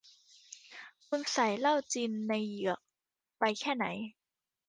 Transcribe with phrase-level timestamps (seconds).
[1.07, 2.79] คุณใส่เหล้าจินในเหยือก
[3.39, 3.85] ไปแค่ไหน